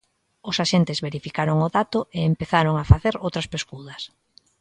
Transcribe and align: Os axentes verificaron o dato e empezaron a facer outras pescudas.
Os 0.49 0.57
axentes 0.63 1.03
verificaron 1.07 1.57
o 1.67 1.69
dato 1.77 1.99
e 2.17 2.19
empezaron 2.31 2.75
a 2.77 2.87
facer 2.91 3.13
outras 3.25 3.49
pescudas. 3.53 4.01